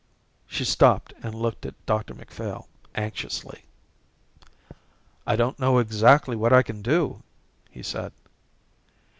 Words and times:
She 0.47 0.65
stopped 0.65 1.13
and 1.21 1.35
looked 1.35 1.63
at 1.63 1.75
Dr 1.85 2.15
Macphail 2.15 2.67
anxiously. 2.95 3.65
"I 5.27 5.35
don't 5.35 5.59
know 5.59 5.77
exactly 5.77 6.35
what 6.35 6.51
I 6.51 6.63
can 6.63 6.81
do," 6.81 7.21
he 7.69 7.83
said. 7.83 8.11